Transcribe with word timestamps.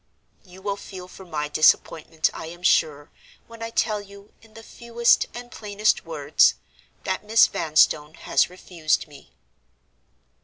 "You 0.43 0.63
will 0.63 0.77
feel 0.77 1.07
for 1.07 1.25
my 1.25 1.47
disappointment, 1.47 2.31
I 2.33 2.47
am 2.47 2.63
sure, 2.63 3.11
when 3.45 3.61
I 3.61 3.69
tell 3.69 4.01
you, 4.01 4.33
in 4.41 4.55
the 4.55 4.63
fewest 4.63 5.27
and 5.35 5.51
plainest 5.51 6.05
words, 6.05 6.55
that 7.03 7.23
Miss 7.23 7.45
Vanstone 7.45 8.15
has 8.15 8.49
refused 8.49 9.07
me. 9.07 9.31